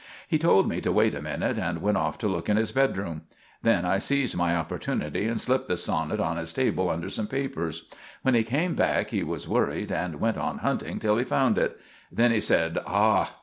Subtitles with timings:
[0.27, 3.21] He told me to wait a minute, and went off to look in his bedroom.
[3.61, 7.83] Then I seezed my opportunity, and slipped the sonnit on his table under some papers.
[8.23, 11.79] When he came back he was worried, and went on hunting till he found it.
[12.11, 13.35] Then he said "Ah!"